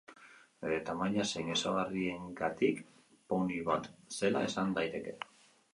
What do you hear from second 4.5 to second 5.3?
esan daiteke.